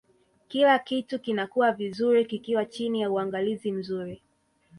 [0.47, 4.21] kila kitu kinakuwa vizuri kikiwa chini ya uangalizi mzuri